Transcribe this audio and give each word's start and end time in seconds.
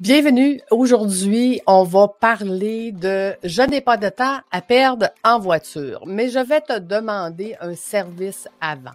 Bienvenue. 0.00 0.60
Aujourd'hui, 0.70 1.60
on 1.66 1.82
va 1.82 2.06
parler 2.06 2.92
de 2.92 3.34
je 3.42 3.62
n'ai 3.62 3.80
pas 3.80 3.96
de 3.96 4.08
temps 4.08 4.38
à 4.52 4.62
perdre 4.62 5.08
en 5.24 5.40
voiture, 5.40 6.04
mais 6.06 6.28
je 6.28 6.38
vais 6.38 6.60
te 6.60 6.78
demander 6.78 7.56
un 7.60 7.74
service 7.74 8.46
avant. 8.60 8.92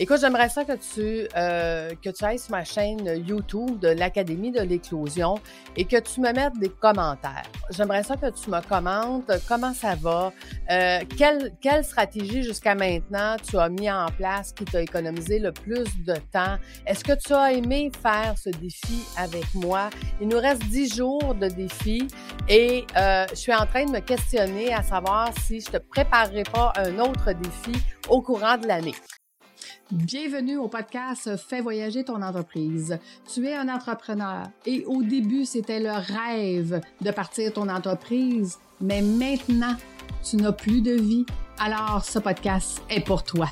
Écoute, 0.00 0.18
j'aimerais 0.20 0.48
ça 0.48 0.64
que 0.64 0.72
tu, 0.74 1.28
euh, 1.36 1.90
que 2.02 2.10
tu 2.10 2.24
ailles 2.24 2.38
sur 2.38 2.52
ma 2.52 2.64
chaîne 2.64 3.04
YouTube 3.26 3.80
de 3.80 3.88
l'Académie 3.88 4.52
de 4.52 4.60
l'éclosion 4.60 5.40
et 5.76 5.84
que 5.84 5.96
tu 5.96 6.20
me 6.20 6.32
mettes 6.32 6.56
des 6.60 6.68
commentaires. 6.68 7.50
J'aimerais 7.70 8.04
ça 8.04 8.16
que 8.16 8.30
tu 8.30 8.48
me 8.48 8.60
commentes 8.68 9.30
comment 9.48 9.74
ça 9.74 9.96
va, 9.96 10.32
euh, 10.70 11.00
quelle, 11.18 11.52
quelle 11.60 11.84
stratégie 11.84 12.44
jusqu'à 12.44 12.76
maintenant 12.76 13.36
tu 13.42 13.58
as 13.58 13.68
mis 13.68 13.90
en 13.90 14.06
place 14.16 14.52
qui 14.52 14.64
t'a 14.64 14.82
économisé 14.82 15.40
le 15.40 15.50
plus 15.50 15.88
de 16.06 16.14
temps. 16.32 16.58
Est-ce 16.86 17.02
que 17.02 17.18
tu 17.18 17.34
as 17.34 17.52
aimé 17.54 17.90
faire 18.00 18.36
ce 18.38 18.50
défi 18.50 19.02
avec 19.16 19.52
moi? 19.54 19.90
Nous 20.20 20.37
reste 20.38 20.64
dix 20.64 20.94
jours 20.94 21.34
de 21.34 21.48
défi 21.48 22.06
et 22.48 22.84
euh, 22.96 23.26
je 23.30 23.34
suis 23.34 23.54
en 23.54 23.66
train 23.66 23.84
de 23.84 23.90
me 23.90 24.00
questionner 24.00 24.72
à 24.72 24.82
savoir 24.82 25.30
si 25.42 25.60
je 25.60 25.70
te 25.70 25.76
préparerai 25.78 26.44
pas 26.44 26.72
un 26.76 26.98
autre 26.98 27.32
défi 27.32 27.78
au 28.08 28.22
courant 28.22 28.56
de 28.56 28.66
l'année. 28.66 28.94
Bienvenue 29.90 30.58
au 30.58 30.68
podcast 30.68 31.36
Fais 31.36 31.60
voyager 31.60 32.04
ton 32.04 32.22
entreprise. 32.22 32.98
Tu 33.32 33.46
es 33.46 33.54
un 33.54 33.68
entrepreneur 33.68 34.44
et 34.66 34.84
au 34.86 35.02
début, 35.02 35.44
c'était 35.44 35.80
le 35.80 35.92
rêve 35.92 36.80
de 37.00 37.10
partir 37.10 37.52
ton 37.52 37.68
entreprise, 37.68 38.58
mais 38.80 39.02
maintenant, 39.02 39.74
tu 40.22 40.36
n'as 40.36 40.52
plus 40.52 40.82
de 40.82 40.92
vie. 40.92 41.26
Alors, 41.58 42.04
ce 42.04 42.18
podcast 42.18 42.82
est 42.90 43.00
pour 43.04 43.24
toi. 43.24 43.48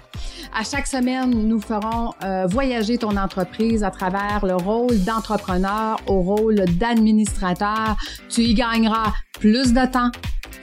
À 0.59 0.65
chaque 0.65 0.87
semaine, 0.87 1.47
nous 1.47 1.61
ferons 1.61 2.15
euh, 2.25 2.47
voyager 2.47 2.97
ton 2.97 3.15
entreprise 3.19 3.85
à 3.85 3.91
travers 3.91 4.47
le 4.47 4.55
rôle 4.55 4.99
d'entrepreneur 5.05 6.01
au 6.07 6.23
rôle 6.23 6.65
d'administrateur. 6.79 7.95
Tu 8.31 8.41
y 8.41 8.55
gagneras 8.55 9.13
plus 9.39 9.75
de 9.75 9.85
temps, 9.85 10.11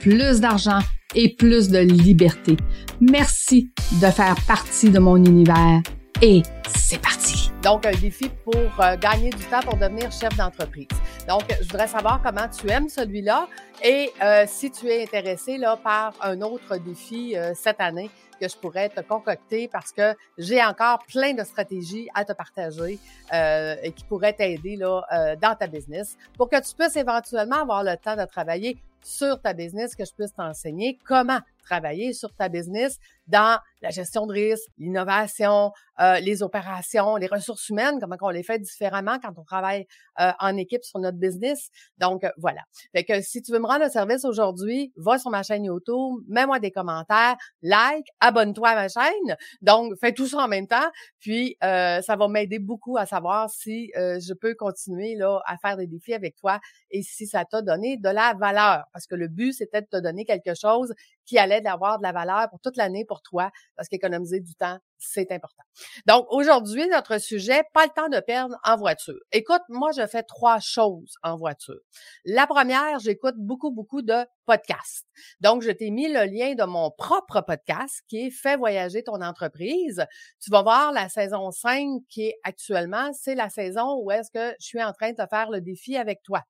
plus 0.00 0.40
d'argent 0.40 0.80
et 1.14 1.36
plus 1.36 1.68
de 1.68 1.78
liberté. 1.78 2.56
Merci 3.00 3.70
de 4.02 4.06
faire 4.06 4.34
partie 4.48 4.90
de 4.90 4.98
mon 4.98 5.16
univers 5.16 5.80
et 6.20 6.42
c'est 6.76 7.00
parti. 7.00 7.52
Donc, 7.62 7.86
un 7.86 7.92
défi 7.92 8.28
pour 8.42 8.56
euh, 8.80 8.96
gagner 8.96 9.30
du 9.30 9.44
temps 9.44 9.60
pour 9.64 9.76
devenir 9.76 10.10
chef 10.10 10.36
d'entreprise. 10.36 10.88
Donc, 11.28 11.42
je 11.48 11.68
voudrais 11.68 11.88
savoir 11.88 12.20
comment 12.22 12.48
tu 12.48 12.70
aimes 12.70 12.88
celui-là. 12.88 13.48
Et 13.82 14.10
euh, 14.22 14.44
si 14.46 14.70
tu 14.70 14.88
es 14.88 15.02
intéressé 15.02 15.56
là, 15.56 15.76
par 15.76 16.12
un 16.20 16.40
autre 16.42 16.76
défi 16.76 17.36
euh, 17.36 17.52
cette 17.54 17.80
année 17.80 18.10
que 18.40 18.48
je 18.48 18.56
pourrais 18.56 18.88
te 18.88 19.00
concocter 19.00 19.68
parce 19.68 19.92
que 19.92 20.14
j'ai 20.36 20.62
encore 20.62 20.98
plein 21.06 21.32
de 21.32 21.44
stratégies 21.44 22.08
à 22.14 22.24
te 22.24 22.32
partager 22.32 22.98
et 23.32 23.92
qui 23.92 24.04
pourraient 24.04 24.32
t'aider 24.32 24.74
là 24.74 25.36
dans 25.40 25.54
ta 25.54 25.68
business 25.68 26.16
pour 26.36 26.48
que 26.48 26.56
tu 26.56 26.74
puisses 26.74 26.96
éventuellement 26.96 27.62
avoir 27.62 27.84
le 27.84 27.96
temps 27.96 28.16
de 28.16 28.24
travailler 28.24 28.76
sur 29.04 29.40
ta 29.40 29.52
business, 29.52 29.94
que 29.94 30.04
je 30.04 30.12
puisse 30.12 30.34
t'enseigner 30.34 30.98
comment 31.06 31.38
travailler 31.62 32.12
sur 32.12 32.34
ta 32.34 32.48
business 32.48 32.98
dans 33.28 33.58
la 33.84 33.90
gestion 33.90 34.26
de 34.26 34.32
risque, 34.32 34.66
l'innovation, 34.78 35.70
euh, 36.00 36.18
les 36.18 36.42
opérations, 36.42 37.16
les 37.16 37.26
ressources 37.26 37.68
humaines, 37.68 37.98
comment 38.00 38.16
on 38.22 38.30
les 38.30 38.42
fait 38.42 38.58
différemment 38.58 39.18
quand 39.22 39.32
on 39.36 39.44
travaille 39.44 39.86
euh, 40.20 40.32
en 40.40 40.56
équipe 40.56 40.82
sur 40.82 40.98
notre 40.98 41.18
business. 41.18 41.68
Donc, 41.98 42.24
euh, 42.24 42.30
voilà. 42.38 42.62
Fait 42.92 43.04
que 43.04 43.20
si 43.20 43.42
tu 43.42 43.52
veux 43.52 43.58
me 43.58 43.66
rendre 43.66 43.84
un 43.84 43.90
service 43.90 44.24
aujourd'hui, 44.24 44.92
va 44.96 45.18
sur 45.18 45.30
ma 45.30 45.42
chaîne 45.42 45.64
YouTube, 45.64 46.24
mets-moi 46.28 46.58
des 46.60 46.70
commentaires, 46.70 47.36
like, 47.62 48.06
abonne-toi 48.20 48.70
à 48.70 48.74
ma 48.74 48.88
chaîne. 48.88 49.36
Donc, 49.60 49.92
fais 50.00 50.12
tout 50.12 50.26
ça 50.26 50.38
en 50.38 50.48
même 50.48 50.66
temps. 50.66 50.90
Puis, 51.20 51.56
ça 51.60 52.16
va 52.16 52.28
m'aider 52.28 52.58
beaucoup 52.58 52.96
à 52.96 53.06
savoir 53.06 53.50
si 53.50 53.92
je 53.94 54.32
peux 54.32 54.54
continuer 54.54 55.14
là 55.16 55.40
à 55.46 55.56
faire 55.58 55.76
des 55.76 55.86
défis 55.86 56.14
avec 56.14 56.36
toi 56.36 56.58
et 56.90 57.02
si 57.02 57.26
ça 57.26 57.44
t'a 57.44 57.62
donné 57.62 57.96
de 57.98 58.08
la 58.08 58.34
valeur. 58.34 58.84
Parce 58.92 59.06
que 59.06 59.14
le 59.14 59.28
but, 59.28 59.52
c'était 59.52 59.82
de 59.82 59.86
te 59.86 60.00
donner 60.00 60.24
quelque 60.24 60.54
chose 60.54 60.94
qui 61.26 61.38
allait 61.38 61.60
d'avoir 61.60 61.98
de 61.98 62.02
la 62.02 62.12
valeur 62.12 62.48
pour 62.50 62.60
toute 62.60 62.76
l'année 62.76 63.04
pour 63.04 63.22
toi, 63.22 63.50
parce 63.76 63.88
qu'économiser 63.88 64.40
du 64.40 64.54
temps, 64.54 64.78
c'est 65.06 65.30
important. 65.32 65.62
Donc, 66.06 66.26
aujourd'hui, 66.30 66.86
notre 66.88 67.18
sujet, 67.18 67.62
pas 67.72 67.84
le 67.84 67.90
temps 67.90 68.08
de 68.08 68.20
perdre 68.20 68.56
en 68.64 68.76
voiture. 68.76 69.18
Écoute, 69.32 69.62
moi, 69.68 69.90
je 69.92 70.06
fais 70.06 70.22
trois 70.22 70.60
choses 70.60 71.14
en 71.22 71.36
voiture. 71.36 71.80
La 72.24 72.46
première, 72.46 72.98
j'écoute 72.98 73.34
beaucoup, 73.36 73.70
beaucoup 73.70 74.02
de 74.02 74.24
podcasts. 74.46 75.06
Donc, 75.40 75.62
je 75.62 75.70
t'ai 75.70 75.90
mis 75.90 76.08
le 76.08 76.24
lien 76.24 76.54
de 76.54 76.64
mon 76.64 76.90
propre 76.90 77.40
podcast 77.40 78.02
qui 78.08 78.26
est 78.26 78.30
Fais 78.30 78.56
voyager 78.56 79.02
ton 79.02 79.20
entreprise. 79.22 80.04
Tu 80.40 80.50
vas 80.50 80.62
voir 80.62 80.92
la 80.92 81.08
saison 81.08 81.50
5 81.50 82.02
qui 82.08 82.26
est 82.26 82.38
actuellement, 82.42 83.10
c'est 83.12 83.34
la 83.34 83.48
saison 83.48 83.98
où 84.02 84.10
est-ce 84.10 84.30
que 84.30 84.54
je 84.60 84.66
suis 84.66 84.82
en 84.82 84.92
train 84.92 85.12
de 85.12 85.22
faire 85.30 85.50
le 85.50 85.60
défi 85.60 85.96
avec 85.96 86.22
toi. 86.22 86.42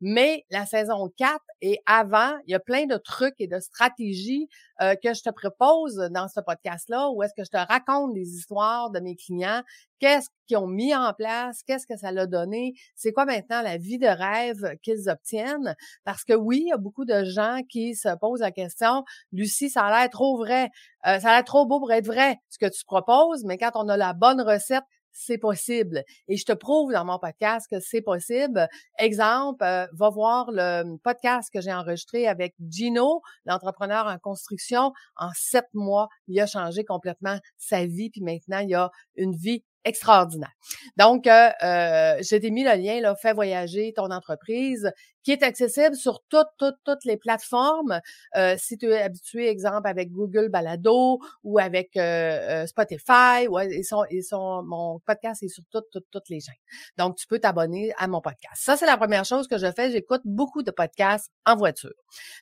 Mais 0.00 0.44
la 0.50 0.66
saison 0.66 1.10
4 1.16 1.40
et 1.60 1.78
avant, 1.86 2.36
il 2.46 2.52
y 2.52 2.54
a 2.54 2.60
plein 2.60 2.86
de 2.86 2.96
trucs 2.96 3.34
et 3.38 3.46
de 3.46 3.60
stratégies 3.60 4.48
euh, 4.80 4.94
que 5.02 5.14
je 5.14 5.22
te 5.22 5.30
propose 5.30 5.96
dans 6.10 6.28
ce 6.28 6.40
podcast-là 6.40 7.10
où 7.10 7.22
est-ce 7.22 7.34
que 7.34 7.44
je 7.44 7.50
te 7.50 7.56
raconte 7.56 7.97
des 8.06 8.36
histoires 8.36 8.90
de 8.90 9.00
mes 9.00 9.16
clients, 9.16 9.62
qu'est-ce 9.98 10.28
qu'ils 10.46 10.56
ont 10.58 10.68
mis 10.68 10.94
en 10.94 11.12
place, 11.12 11.62
qu'est-ce 11.64 11.86
que 11.86 11.96
ça 11.96 12.12
l'a 12.12 12.26
donné, 12.26 12.74
c'est 12.94 13.12
quoi 13.12 13.24
maintenant 13.24 13.62
la 13.62 13.76
vie 13.76 13.98
de 13.98 14.06
rêve 14.06 14.76
qu'ils 14.82 15.08
obtiennent. 15.08 15.74
Parce 16.04 16.22
que 16.22 16.34
oui, 16.34 16.62
il 16.66 16.68
y 16.68 16.72
a 16.72 16.76
beaucoup 16.76 17.04
de 17.04 17.24
gens 17.24 17.60
qui 17.68 17.96
se 17.96 18.14
posent 18.20 18.40
la 18.40 18.52
question, 18.52 19.04
Lucie, 19.32 19.70
ça 19.70 19.82
a 19.86 20.00
l'air 20.00 20.10
trop 20.10 20.36
vrai, 20.36 20.70
euh, 21.06 21.18
ça 21.18 21.30
a 21.30 21.34
l'air 21.34 21.44
trop 21.44 21.66
beau 21.66 21.80
pour 21.80 21.92
être 21.92 22.06
vrai, 22.06 22.36
ce 22.48 22.58
que 22.58 22.70
tu 22.70 22.84
proposes, 22.84 23.44
mais 23.44 23.58
quand 23.58 23.72
on 23.74 23.88
a 23.88 23.96
la 23.96 24.12
bonne 24.12 24.40
recette, 24.40 24.84
c'est 25.18 25.38
possible. 25.38 26.04
Et 26.28 26.36
je 26.36 26.44
te 26.44 26.52
prouve 26.52 26.92
dans 26.92 27.04
mon 27.04 27.18
podcast 27.18 27.66
que 27.70 27.80
c'est 27.80 28.02
possible. 28.02 28.68
Exemple, 28.98 29.64
euh, 29.64 29.86
va 29.92 30.10
voir 30.10 30.50
le 30.50 30.96
podcast 30.98 31.50
que 31.52 31.60
j'ai 31.60 31.72
enregistré 31.72 32.28
avec 32.28 32.54
Gino, 32.70 33.20
l'entrepreneur 33.44 34.06
en 34.06 34.18
construction. 34.18 34.92
En 35.16 35.30
sept 35.34 35.66
mois, 35.74 36.08
il 36.28 36.40
a 36.40 36.46
changé 36.46 36.84
complètement 36.84 37.38
sa 37.56 37.84
vie, 37.84 38.10
puis 38.10 38.22
maintenant, 38.22 38.60
il 38.60 38.74
a 38.74 38.90
une 39.16 39.34
vie 39.34 39.64
extraordinaire. 39.84 40.52
Donc, 40.96 41.26
euh, 41.26 41.50
euh, 41.62 42.16
j'ai 42.20 42.50
mis 42.50 42.64
le 42.64 42.74
lien, 42.74 43.00
là, 43.00 43.14
Fais 43.14 43.32
voyager 43.32 43.92
ton 43.94 44.10
entreprise, 44.10 44.92
qui 45.28 45.32
est 45.32 45.42
accessible 45.42 45.94
sur 45.94 46.22
toutes, 46.28 46.48
toutes, 46.56 46.78
toutes 46.84 47.04
les 47.04 47.16
plateformes. 47.16 48.00
Euh, 48.36 48.54
si 48.58 48.78
tu 48.78 48.90
es 48.90 49.02
habitué, 49.02 49.48
exemple, 49.48 49.86
avec 49.88 50.10
Google 50.10 50.48
Balado 50.48 51.18
ou 51.42 51.58
avec 51.58 51.96
euh, 51.96 52.66
Spotify, 52.66 53.46
ouais, 53.48 53.68
ils 53.76 53.84
sont, 53.84 54.04
ils 54.10 54.22
sont, 54.22 54.62
mon 54.62 55.00
podcast 55.00 55.42
est 55.42 55.48
sur 55.48 55.64
toutes, 55.70 55.90
toutes, 55.92 56.06
toutes 56.10 56.28
les 56.28 56.40
chaînes. 56.40 56.54
Donc, 56.96 57.16
tu 57.16 57.26
peux 57.26 57.38
t'abonner 57.38 57.92
à 57.98 58.08
mon 58.08 58.20
podcast. 58.20 58.56
Ça, 58.56 58.76
c'est 58.76 58.86
la 58.86 58.96
première 58.96 59.24
chose 59.24 59.48
que 59.48 59.58
je 59.58 59.70
fais. 59.70 59.90
J'écoute 59.90 60.22
beaucoup 60.24 60.62
de 60.62 60.70
podcasts 60.70 61.30
en 61.44 61.56
voiture. 61.56 61.92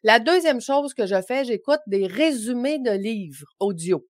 La 0.03 0.21
deuxième 0.21 0.61
chose 0.61 0.95
que 0.95 1.07
je 1.07 1.21
fais, 1.23 1.45
j'écoute 1.45 1.81
des 1.87 2.07
résumés 2.07 2.79
de 2.79 2.93
livres 2.93 3.47
audio. 3.59 4.07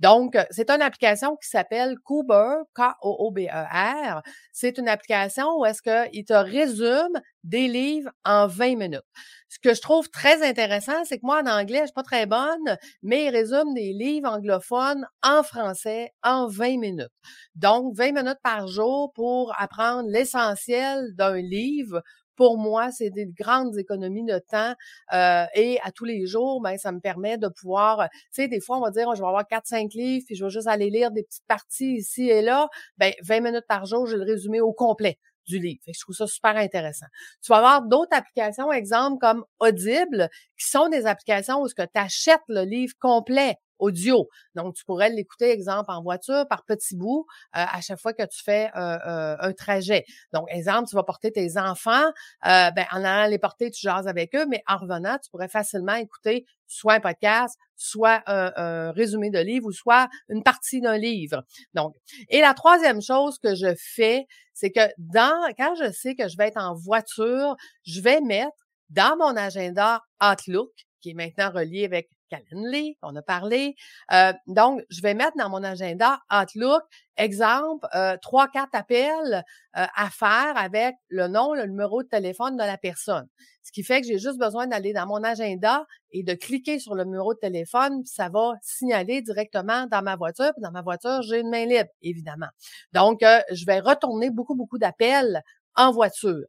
Donc, 0.00 0.36
c'est 0.50 0.70
une 0.70 0.82
application 0.82 1.36
qui 1.36 1.48
s'appelle 1.48 1.96
Coober, 2.04 2.62
K-O-O-B-E-R. 2.74 4.22
C'est 4.52 4.78
une 4.78 4.88
application 4.88 5.58
où 5.58 5.64
est-ce 5.64 5.82
qu'il 5.82 6.24
te 6.24 6.32
résume 6.34 7.20
des 7.44 7.68
livres 7.68 8.10
en 8.24 8.46
20 8.46 8.76
minutes. 8.76 9.02
Ce 9.48 9.58
que 9.60 9.74
je 9.74 9.80
trouve 9.80 10.10
très 10.10 10.42
intéressant, 10.46 11.04
c'est 11.04 11.18
que 11.18 11.24
moi, 11.26 11.40
en 11.42 11.46
anglais, 11.46 11.80
je 11.80 11.86
suis 11.86 11.92
pas 11.92 12.02
très 12.02 12.26
bonne, 12.26 12.76
mais 13.02 13.24
il 13.26 13.30
résume 13.30 13.74
des 13.74 13.92
livres 13.92 14.28
anglophones 14.28 15.06
en 15.22 15.42
français 15.42 16.10
en 16.22 16.48
20 16.48 16.78
minutes. 16.78 17.08
Donc, 17.54 17.96
20 17.96 18.12
minutes 18.12 18.40
par 18.42 18.66
jour 18.68 19.12
pour 19.14 19.54
apprendre 19.58 20.08
l'essentiel 20.10 21.14
d'un 21.14 21.36
livre 21.36 22.02
pour 22.36 22.58
moi, 22.58 22.90
c'est 22.92 23.10
des 23.10 23.26
grandes 23.26 23.76
économies 23.78 24.24
de 24.24 24.38
temps 24.38 24.74
euh, 25.12 25.44
et 25.54 25.78
à 25.82 25.90
tous 25.92 26.04
les 26.04 26.26
jours, 26.26 26.60
ben 26.60 26.76
ça 26.78 26.92
me 26.92 27.00
permet 27.00 27.38
de 27.38 27.48
pouvoir, 27.48 28.08
tu 28.10 28.42
sais, 28.42 28.48
des 28.48 28.60
fois 28.60 28.78
on 28.78 28.82
va 28.82 28.90
dire, 28.90 29.14
je 29.14 29.20
vais 29.20 29.26
avoir 29.28 29.46
quatre 29.46 29.66
cinq 29.66 29.94
livres 29.94 30.24
puis 30.26 30.36
je 30.36 30.44
vais 30.44 30.50
juste 30.50 30.68
aller 30.68 30.90
lire 30.90 31.10
des 31.10 31.22
petites 31.22 31.46
parties 31.46 31.94
ici 31.94 32.28
et 32.28 32.42
là, 32.42 32.68
ben 32.98 33.12
20 33.22 33.40
minutes 33.40 33.66
par 33.68 33.86
jour, 33.86 34.06
j'ai 34.06 34.16
le 34.16 34.24
résumé 34.24 34.60
au 34.60 34.72
complet 34.72 35.18
du 35.46 35.58
livre. 35.58 35.80
je 35.86 36.00
trouve 36.00 36.14
ça 36.14 36.26
super 36.26 36.56
intéressant. 36.56 37.06
Tu 37.42 37.52
vas 37.52 37.58
avoir 37.58 37.82
d'autres 37.82 38.16
applications, 38.16 38.72
exemple 38.72 39.18
comme 39.20 39.44
Audible, 39.60 40.28
qui 40.58 40.68
sont 40.68 40.88
des 40.88 41.06
applications 41.06 41.60
où 41.60 41.68
tu 41.68 41.74
achètes 41.94 42.40
le 42.48 42.62
livre 42.62 42.94
complet 42.98 43.56
audio. 43.78 44.28
Donc, 44.54 44.74
tu 44.74 44.84
pourrais 44.84 45.10
l'écouter, 45.10 45.50
exemple, 45.50 45.90
en 45.90 46.02
voiture 46.02 46.46
par 46.48 46.64
petits 46.64 46.96
bouts 46.96 47.26
euh, 47.56 47.64
à 47.70 47.80
chaque 47.80 48.00
fois 48.00 48.12
que 48.12 48.24
tu 48.24 48.42
fais 48.42 48.70
un 48.74 49.52
trajet. 49.52 50.04
Donc, 50.32 50.46
exemple, 50.50 50.88
tu 50.88 50.96
vas 50.96 51.02
porter 51.02 51.32
tes 51.32 51.58
enfants, 51.58 52.06
euh, 52.46 52.70
ben, 52.70 52.86
en 52.92 53.04
allant 53.04 53.28
les 53.28 53.38
porter, 53.38 53.70
tu 53.70 53.80
jases 53.80 54.06
avec 54.06 54.34
eux, 54.34 54.46
mais 54.48 54.62
en 54.66 54.76
revenant, 54.76 55.18
tu 55.22 55.30
pourrais 55.30 55.48
facilement 55.48 55.94
écouter 55.94 56.46
soit 56.66 56.94
un 56.94 57.00
podcast, 57.00 57.58
soit 57.76 58.22
un, 58.26 58.90
résumé 58.92 59.30
de 59.30 59.38
livre 59.38 59.66
ou 59.66 59.72
soit 59.72 60.08
une 60.28 60.42
partie 60.42 60.80
d'un 60.80 60.98
livre. 60.98 61.44
Donc, 61.74 61.94
et 62.28 62.40
la 62.40 62.54
troisième 62.54 63.00
chose 63.00 63.38
que 63.38 63.54
je 63.54 63.74
fais, 63.78 64.26
c'est 64.52 64.70
que 64.70 64.88
dans 64.98 65.52
quand 65.56 65.74
je 65.76 65.92
sais 65.92 66.14
que 66.14 66.28
je 66.28 66.36
vais 66.36 66.48
être 66.48 66.60
en 66.60 66.74
voiture, 66.74 67.56
je 67.84 68.00
vais 68.00 68.20
mettre 68.20 68.56
dans 68.90 69.16
mon 69.16 69.36
agenda 69.36 70.02
Outlook 70.22 70.70
qui 71.00 71.10
est 71.10 71.14
maintenant 71.14 71.50
relié 71.50 71.84
avec 71.84 72.08
Calendly, 72.28 72.96
on 73.02 73.14
a 73.16 73.22
parlé. 73.22 73.74
Euh, 74.12 74.32
donc, 74.46 74.82
je 74.90 75.00
vais 75.02 75.14
mettre 75.14 75.36
dans 75.36 75.48
mon 75.48 75.62
agenda 75.62 76.20
Outlook, 76.32 76.82
exemple, 77.16 77.86
euh, 77.94 78.16
trois, 78.20 78.48
quatre 78.48 78.74
appels 78.74 79.44
euh, 79.76 79.86
à 79.94 80.10
faire 80.10 80.56
avec 80.56 80.96
le 81.08 81.28
nom, 81.28 81.54
le 81.54 81.66
numéro 81.66 82.02
de 82.02 82.08
téléphone 82.08 82.56
de 82.56 82.62
la 82.62 82.76
personne. 82.76 83.26
Ce 83.62 83.72
qui 83.72 83.82
fait 83.82 84.00
que 84.00 84.06
j'ai 84.06 84.18
juste 84.18 84.38
besoin 84.38 84.66
d'aller 84.66 84.92
dans 84.92 85.06
mon 85.06 85.22
agenda 85.24 85.84
et 86.12 86.22
de 86.22 86.34
cliquer 86.34 86.78
sur 86.78 86.94
le 86.94 87.04
numéro 87.04 87.34
de 87.34 87.38
téléphone, 87.38 88.04
ça 88.04 88.28
va 88.28 88.54
signaler 88.62 89.22
directement 89.22 89.86
dans 89.86 90.02
ma 90.02 90.16
voiture. 90.16 90.52
Puis 90.52 90.62
dans 90.62 90.70
ma 90.70 90.82
voiture, 90.82 91.22
j'ai 91.22 91.40
une 91.40 91.50
main 91.50 91.66
libre, 91.66 91.90
évidemment. 92.02 92.48
Donc, 92.92 93.20
je 93.22 93.66
vais 93.66 93.80
retourner 93.80 94.30
beaucoup, 94.30 94.54
beaucoup 94.54 94.78
d'appels 94.78 95.42
en 95.74 95.90
voiture. 95.90 96.46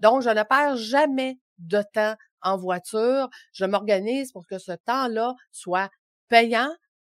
donc, 0.00 0.22
je 0.22 0.30
ne 0.30 0.42
perds 0.42 0.76
jamais 0.76 1.38
de 1.58 1.82
temps 1.92 2.14
en 2.42 2.56
voiture. 2.56 3.28
Je 3.52 3.64
m'organise 3.64 4.32
pour 4.32 4.46
que 4.46 4.58
ce 4.58 4.72
temps-là 4.72 5.34
soit 5.52 5.90
payant, 6.28 6.70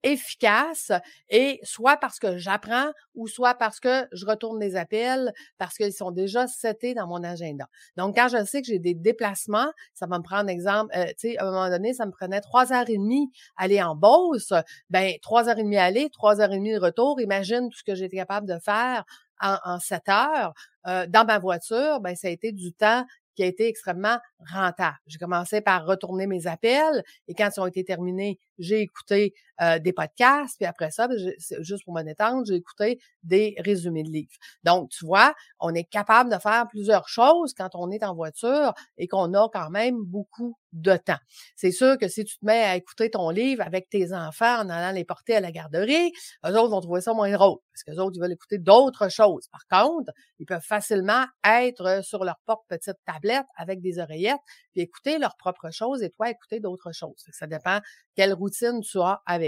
efficace 0.03 0.91
et 1.29 1.59
soit 1.63 1.97
parce 1.97 2.19
que 2.19 2.37
j'apprends 2.37 2.91
ou 3.15 3.27
soit 3.27 3.55
parce 3.55 3.79
que 3.79 4.07
je 4.11 4.25
retourne 4.25 4.59
des 4.59 4.75
appels 4.75 5.33
parce 5.57 5.75
qu'ils 5.75 5.93
sont 5.93 6.11
déjà 6.11 6.47
setés 6.47 6.93
dans 6.93 7.07
mon 7.07 7.23
agenda. 7.23 7.67
Donc, 7.97 8.15
quand 8.15 8.27
je 8.27 8.43
sais 8.45 8.61
que 8.61 8.67
j'ai 8.67 8.79
des 8.79 8.93
déplacements, 8.93 9.71
ça 9.93 10.05
va 10.07 10.17
me 10.19 10.23
prendre 10.23 10.49
exemple, 10.49 10.95
euh, 10.95 11.05
tu 11.07 11.31
sais, 11.31 11.37
à 11.37 11.45
un 11.45 11.51
moment 11.51 11.69
donné, 11.69 11.93
ça 11.93 12.05
me 12.05 12.11
prenait 12.11 12.41
trois 12.41 12.71
heures 12.71 12.89
et 12.89 12.97
demie 12.97 13.29
aller 13.55 13.81
en 13.81 13.95
Beauce. 13.95 14.53
Ben, 14.89 15.13
trois 15.21 15.49
heures 15.49 15.57
et 15.57 15.63
demie 15.63 15.77
aller, 15.77 16.09
trois 16.11 16.41
heures 16.41 16.51
et 16.51 16.57
demie 16.57 16.73
de 16.73 16.79
retour. 16.79 17.19
Imagine 17.19 17.69
tout 17.69 17.77
ce 17.77 17.83
que 17.83 17.95
j'étais 17.95 18.17
capable 18.17 18.47
de 18.47 18.59
faire 18.59 19.03
en, 19.39 19.79
sept 19.79 20.09
heures. 20.09 20.53
Euh, 20.87 21.05
dans 21.07 21.25
ma 21.25 21.37
voiture, 21.37 21.99
ben, 21.99 22.15
ça 22.15 22.27
a 22.27 22.31
été 22.31 22.51
du 22.51 22.73
temps 22.73 23.05
qui 23.37 23.43
a 23.43 23.45
été 23.45 23.67
extrêmement 23.67 24.17
rentable. 24.51 24.97
J'ai 25.05 25.19
commencé 25.19 25.61
par 25.61 25.85
retourner 25.85 26.27
mes 26.27 26.47
appels 26.47 27.03
et 27.27 27.35
quand 27.35 27.49
ils 27.55 27.61
ont 27.61 27.67
été 27.67 27.83
terminés, 27.85 28.39
j'ai 28.57 28.81
écouté 28.81 29.33
euh, 29.61 29.79
des 29.79 29.93
podcasts, 29.93 30.57
puis 30.57 30.65
après 30.65 30.91
ça, 30.91 31.07
ben, 31.07 31.17
juste 31.59 31.83
pour 31.83 31.93
me 31.93 32.03
détendre, 32.03 32.45
j'ai 32.45 32.55
écouté 32.55 32.99
des 33.23 33.55
résumés 33.59 34.03
de 34.03 34.09
livres. 34.09 34.35
Donc, 34.63 34.89
tu 34.89 35.05
vois, 35.05 35.33
on 35.59 35.73
est 35.73 35.83
capable 35.83 36.31
de 36.31 36.39
faire 36.39 36.67
plusieurs 36.67 37.07
choses 37.07 37.53
quand 37.53 37.69
on 37.73 37.91
est 37.91 38.03
en 38.03 38.15
voiture 38.15 38.73
et 38.97 39.07
qu'on 39.07 39.33
a 39.33 39.49
quand 39.51 39.69
même 39.69 39.97
beaucoup 40.03 40.55
de 40.73 40.95
temps. 40.95 41.17
C'est 41.55 41.71
sûr 41.71 41.97
que 41.97 42.07
si 42.07 42.23
tu 42.23 42.37
te 42.37 42.45
mets 42.45 42.63
à 42.63 42.75
écouter 42.75 43.09
ton 43.09 43.29
livre 43.29 43.63
avec 43.63 43.89
tes 43.89 44.13
enfants 44.13 44.59
en 44.59 44.69
allant 44.69 44.91
les 44.91 45.05
porter 45.05 45.35
à 45.35 45.39
la 45.39 45.51
garderie, 45.51 46.11
eux 46.45 46.57
autres 46.57 46.69
vont 46.69 46.81
trouver 46.81 47.01
ça 47.01 47.13
moins 47.13 47.31
drôle 47.31 47.57
parce 47.77 47.83
que 47.83 47.91
les 47.91 47.99
autres, 47.99 48.15
ils 48.15 48.21
veulent 48.21 48.31
écouter 48.31 48.57
d'autres 48.57 49.09
choses. 49.09 49.47
Par 49.49 49.65
contre, 49.69 50.11
ils 50.39 50.45
peuvent 50.45 50.63
facilement 50.63 51.25
être 51.45 52.03
sur 52.03 52.23
leur 52.23 52.37
propre 52.45 52.63
petite 52.67 52.97
tablette 53.05 53.45
avec 53.55 53.81
des 53.81 53.99
oreillettes 53.99 54.39
puis 54.71 54.81
écouter 54.81 55.19
leurs 55.19 55.35
propres 55.37 55.71
choses 55.71 56.01
et 56.01 56.09
toi 56.09 56.29
écouter 56.29 56.59
d'autres 56.59 56.91
choses. 56.91 57.23
Ça 57.31 57.47
dépend 57.47 57.79
quelle 58.15 58.33
routine 58.33 58.81
tu 58.81 58.99
as 58.99 59.21
avec 59.25 59.46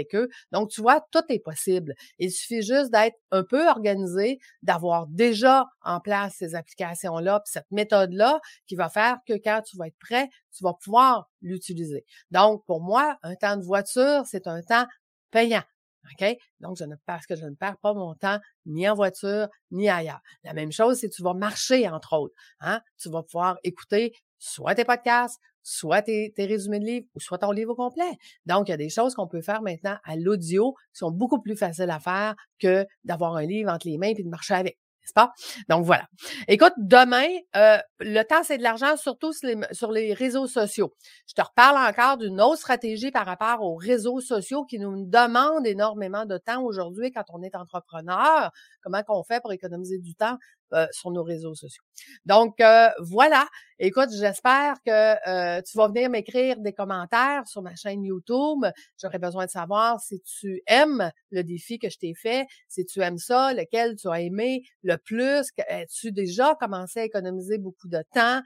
Donc, 0.52 0.70
tu 0.70 0.80
vois, 0.80 1.00
tout 1.10 1.22
est 1.28 1.38
possible. 1.38 1.94
Il 2.18 2.30
suffit 2.30 2.62
juste 2.62 2.90
d'être 2.90 3.16
un 3.30 3.44
peu 3.44 3.68
organisé, 3.68 4.38
d'avoir 4.62 5.06
déjà 5.06 5.66
en 5.82 6.00
place 6.00 6.34
ces 6.38 6.54
applications-là, 6.54 7.40
puis 7.40 7.52
cette 7.52 7.70
méthode-là 7.70 8.40
qui 8.66 8.74
va 8.74 8.88
faire 8.88 9.18
que 9.26 9.34
quand 9.34 9.62
tu 9.62 9.76
vas 9.76 9.88
être 9.88 9.98
prêt, 9.98 10.28
tu 10.52 10.64
vas 10.64 10.74
pouvoir 10.74 11.28
l'utiliser. 11.42 12.04
Donc, 12.30 12.64
pour 12.66 12.80
moi, 12.82 13.18
un 13.22 13.34
temps 13.34 13.56
de 13.56 13.64
voiture, 13.64 14.22
c'est 14.26 14.46
un 14.46 14.62
temps 14.62 14.86
payant. 15.30 15.62
OK? 16.12 16.36
Donc, 16.60 16.76
je 16.78 16.84
ne, 16.84 16.96
parce 17.06 17.26
que 17.26 17.36
je 17.36 17.44
ne 17.44 17.54
perds 17.54 17.78
pas 17.78 17.94
mon 17.94 18.14
temps 18.14 18.38
ni 18.66 18.88
en 18.88 18.94
voiture, 18.94 19.48
ni 19.70 19.88
ailleurs. 19.88 20.20
La 20.44 20.54
même 20.54 20.72
chose, 20.72 20.98
c'est 20.98 21.10
tu 21.10 21.22
vas 21.22 21.34
marcher, 21.34 21.88
entre 21.88 22.14
autres. 22.14 22.34
Hein? 22.60 22.80
Tu 22.98 23.10
vas 23.10 23.22
pouvoir 23.22 23.58
écouter 23.64 24.14
soit 24.40 24.74
tes 24.74 24.84
podcasts, 24.84 25.38
soit 25.62 26.02
tes, 26.02 26.32
résumés 26.36 26.80
de 26.80 26.84
livres, 26.84 27.06
ou 27.14 27.20
soit 27.20 27.38
ton 27.38 27.52
livre 27.52 27.72
au 27.72 27.76
complet. 27.76 28.18
Donc, 28.46 28.68
il 28.68 28.72
y 28.72 28.74
a 28.74 28.78
des 28.78 28.88
choses 28.88 29.14
qu'on 29.14 29.28
peut 29.28 29.42
faire 29.42 29.62
maintenant 29.62 29.96
à 30.04 30.16
l'audio 30.16 30.74
qui 30.92 30.98
sont 30.98 31.12
beaucoup 31.12 31.40
plus 31.40 31.56
faciles 31.56 31.90
à 31.90 32.00
faire 32.00 32.34
que 32.58 32.84
d'avoir 33.04 33.36
un 33.36 33.46
livre 33.46 33.70
entre 33.70 33.86
les 33.86 33.98
mains 33.98 34.08
et 34.08 34.22
de 34.22 34.28
marcher 34.28 34.54
avec 34.54 34.78
n'est-ce 35.02 35.14
pas? 35.14 35.32
Donc 35.68 35.84
voilà. 35.84 36.06
Écoute, 36.46 36.72
demain, 36.76 37.26
euh, 37.56 37.78
le 38.00 38.22
temps, 38.22 38.42
c'est 38.44 38.58
de 38.58 38.62
l'argent, 38.62 38.96
surtout 38.96 39.32
sur 39.32 39.92
les, 39.92 40.14
réseaux 40.14 40.46
sociaux. 40.46 40.94
Je 41.26 41.34
te 41.34 41.42
reparle 41.42 41.76
encore 41.78 42.18
d'une 42.18 42.40
autre 42.40 42.58
stratégie 42.58 43.10
par 43.10 43.26
rapport 43.26 43.62
aux 43.62 43.76
réseaux 43.76 44.20
sociaux 44.20 44.64
qui 44.64 44.78
nous 44.78 45.06
demandent 45.06 45.66
énormément 45.66 46.26
de 46.26 46.38
temps 46.38 46.62
aujourd'hui 46.62 47.10
quand 47.10 47.24
on 47.32 47.42
est 47.42 47.54
entrepreneur. 47.54 48.50
Comment 48.82 49.02
qu'on 49.02 49.22
fait 49.24 49.40
pour 49.40 49.52
économiser 49.52 49.98
du 49.98 50.14
temps 50.14 50.36
euh, 50.72 50.86
sur 50.92 51.10
nos 51.10 51.24
réseaux 51.24 51.56
sociaux. 51.56 51.82
Donc 52.26 52.60
euh, 52.60 52.88
voilà. 53.00 53.48
Écoute, 53.80 54.10
j'espère 54.12 54.76
que 54.86 54.90
euh, 55.28 55.60
tu 55.62 55.76
vas 55.78 55.88
venir 55.88 56.08
m'écrire 56.08 56.60
des 56.60 56.72
commentaires 56.72 57.48
sur 57.48 57.60
ma 57.60 57.74
chaîne 57.74 58.04
YouTube. 58.04 58.64
J'aurais 59.02 59.18
besoin 59.18 59.46
de 59.46 59.50
savoir 59.50 59.98
si 60.00 60.20
tu 60.20 60.62
aimes 60.66 61.10
le 61.30 61.42
défi 61.42 61.78
que 61.78 61.88
je 61.88 61.98
t'ai 61.98 62.14
fait, 62.14 62.46
si 62.68 62.84
tu 62.84 63.00
aimes 63.00 63.18
ça, 63.18 63.52
lequel 63.52 63.96
tu 63.96 64.08
as 64.08 64.20
aimé 64.20 64.62
le 64.82 64.96
plus, 64.96 65.48
as-tu 65.68 66.12
déjà 66.12 66.54
commencé 66.60 67.00
à 67.00 67.04
économiser 67.04 67.58
beaucoup 67.58 67.88
de 67.88 68.04
temps? 68.14 68.42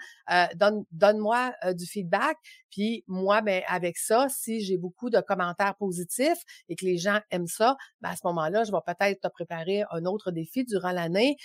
donne, 0.55 0.85
donne-moi 0.93 1.53
du 1.75 1.85
feedback. 1.85 2.39
Puis 2.71 3.05
moi, 3.09 3.41
ben 3.41 3.63
avec 3.69 3.99
ça, 3.99 4.29
si 4.29 4.61
j'ai 4.61 4.79
beaucoup 4.79 5.11
de 5.11 5.21
commentaires 5.21 5.75
positifs 5.77 6.43
et 6.69 6.77
que 6.77 6.85
les 6.85 6.97
gens 6.97 7.21
aiment 7.31 7.49
ça, 7.49 7.77
ben 8.01 8.11
à 8.11 8.17
ce 8.17 8.21
moment-là, 8.25 8.65
je 8.65 8.73
vais 8.73 8.79
peut-être 8.87 9.21
te 9.21 9.29
préparer 9.29 9.83
un 9.91 10.05
autre 10.05 10.31
défi 10.31 10.65
durant 10.65 10.93
l'année 10.93 11.37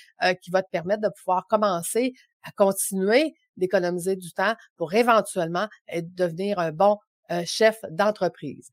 qui 0.42 0.52
va 0.52 0.62
te 0.62 0.69
permettre 0.70 1.02
de 1.02 1.10
pouvoir 1.10 1.48
commencer 1.48 2.14
à 2.44 2.52
continuer 2.52 3.36
d'économiser 3.58 4.16
du 4.16 4.32
temps 4.32 4.56
pour 4.78 4.94
éventuellement 4.94 5.68
devenir 5.92 6.60
un 6.60 6.72
bon 6.72 6.98
euh, 7.32 7.44
chef 7.46 7.80
d'entreprise. 7.92 8.72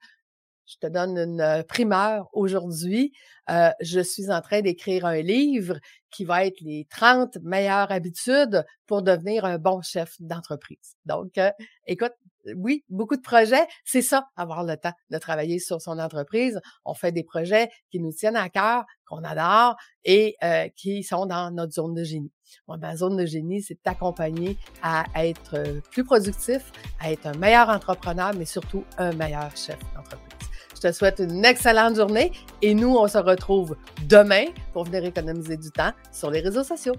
Je 0.66 0.76
te 0.80 0.86
donne 0.86 1.16
une 1.18 1.40
euh, 1.40 1.62
primeur 1.62 2.28
aujourd'hui. 2.32 3.12
Euh, 3.50 3.70
je 3.80 4.00
suis 4.00 4.30
en 4.30 4.40
train 4.40 4.62
d'écrire 4.62 5.04
un 5.04 5.20
livre 5.20 5.78
qui 6.10 6.24
va 6.24 6.46
être 6.46 6.60
les 6.60 6.86
30 6.90 7.36
meilleures 7.42 7.92
habitudes 7.92 8.64
pour 8.86 9.02
devenir 9.02 9.44
un 9.44 9.58
bon 9.58 9.82
chef 9.82 10.14
d'entreprise. 10.20 10.96
Donc, 11.04 11.38
écoute, 11.86 12.14
oui, 12.54 12.84
beaucoup 12.88 13.16
de 13.16 13.22
projets, 13.22 13.66
c'est 13.84 14.02
ça, 14.02 14.28
avoir 14.36 14.64
le 14.64 14.76
temps 14.76 14.92
de 15.10 15.18
travailler 15.18 15.58
sur 15.58 15.80
son 15.80 15.98
entreprise. 15.98 16.60
On 16.84 16.94
fait 16.94 17.12
des 17.12 17.24
projets 17.24 17.68
qui 17.90 18.00
nous 18.00 18.12
tiennent 18.12 18.36
à 18.36 18.48
cœur, 18.48 18.84
qu'on 19.06 19.22
adore 19.24 19.76
et 20.04 20.36
euh, 20.42 20.68
qui 20.76 21.02
sont 21.02 21.26
dans 21.26 21.50
notre 21.50 21.72
zone 21.72 21.94
de 21.94 22.04
génie. 22.04 22.32
ma 22.68 22.96
zone 22.96 23.16
de 23.16 23.26
génie, 23.26 23.62
c'est 23.62 23.82
t'accompagner 23.82 24.56
à 24.82 25.04
être 25.16 25.54
euh, 25.54 25.80
plus 25.90 26.04
productif, 26.04 26.72
à 27.00 27.12
être 27.12 27.26
un 27.26 27.36
meilleur 27.36 27.68
entrepreneur, 27.68 28.32
mais 28.36 28.44
surtout 28.44 28.84
un 28.98 29.12
meilleur 29.12 29.56
chef 29.56 29.78
d'entreprise. 29.94 30.36
Je 30.74 30.80
te 30.80 30.92
souhaite 30.92 31.20
une 31.20 31.44
excellente 31.44 31.96
journée 31.96 32.32
et 32.60 32.74
nous, 32.74 32.94
on 32.96 33.08
se 33.08 33.18
retrouve 33.18 33.76
demain 34.08 34.44
pour 34.72 34.84
venir 34.84 35.04
économiser 35.04 35.56
du 35.56 35.70
temps 35.70 35.92
sur 36.12 36.30
les 36.30 36.40
réseaux 36.40 36.64
sociaux. 36.64 36.96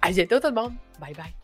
À 0.00 0.10
bientôt 0.10 0.40
tout 0.40 0.48
le 0.48 0.54
monde. 0.54 0.72
Bye 1.00 1.14
bye. 1.14 1.37